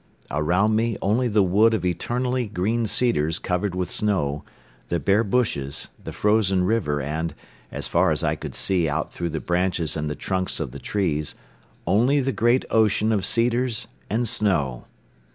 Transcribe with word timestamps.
Around 0.31 0.75
me 0.75 0.97
only 0.99 1.27
the 1.27 1.43
wood 1.43 1.75
of 1.75 1.85
eternally 1.85 2.47
green 2.47 2.87
cedars 2.87 3.37
covered 3.37 3.75
with 3.75 3.91
snow, 3.91 4.43
the 4.89 4.99
bare 4.99 5.23
bushes, 5.23 5.89
the 6.03 6.11
frozen 6.11 6.63
river 6.63 6.99
and, 6.99 7.35
as 7.71 7.87
far 7.87 8.09
as 8.09 8.23
I 8.23 8.35
could 8.35 8.55
see 8.55 8.89
out 8.89 9.13
through 9.13 9.29
the 9.29 9.39
branches 9.39 9.95
and 9.95 10.09
the 10.09 10.15
trunks 10.15 10.59
of 10.59 10.71
the 10.71 10.79
trees, 10.79 11.35
only 11.85 12.19
the 12.19 12.31
great 12.31 12.65
ocean 12.71 13.11
of 13.11 13.23
cedars 13.27 13.85
and 14.09 14.27
snow. 14.27 14.87